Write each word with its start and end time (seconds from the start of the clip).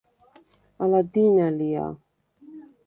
ალა 0.81 1.01
დი̄ნა 1.11 1.47
ლია? 1.57 1.85